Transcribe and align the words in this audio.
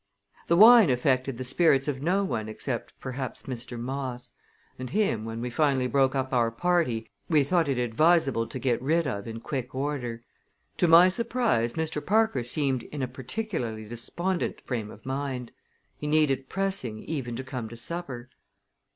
The 0.47 0.57
wine 0.57 0.89
affected 0.89 1.37
the 1.37 1.43
spirits 1.43 1.87
of 1.87 2.01
no 2.01 2.23
one 2.23 2.49
except, 2.49 2.99
perhaps, 2.99 3.43
Mr. 3.43 3.79
Moss; 3.79 4.31
and 4.79 4.89
him, 4.89 5.25
when 5.25 5.41
we 5.41 5.51
finally 5.51 5.85
broke 5.85 6.15
up 6.15 6.33
our 6.33 6.49
party, 6.49 7.11
we 7.29 7.43
thought 7.43 7.69
it 7.69 7.77
advisable 7.77 8.47
to 8.47 8.57
get 8.57 8.81
rid 8.81 9.05
of 9.05 9.27
in 9.27 9.39
quick 9.41 9.75
order. 9.75 10.23
To 10.77 10.87
my 10.87 11.07
surprise 11.07 11.73
Mr. 11.73 12.03
Parker 12.03 12.43
seemed 12.43 12.81
in 12.81 13.03
a 13.03 13.07
particularly 13.07 13.87
despondent 13.87 14.59
frame 14.61 14.89
of 14.89 15.05
mind. 15.05 15.51
He 15.97 16.07
needed 16.07 16.49
pressing 16.49 16.97
even 17.03 17.35
to 17.35 17.43
come 17.43 17.69
to 17.69 17.77
supper. 17.77 18.31